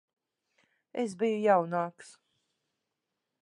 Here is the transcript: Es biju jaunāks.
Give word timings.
Es 1.03 1.13
biju 1.19 1.43
jaunāks. 1.43 2.11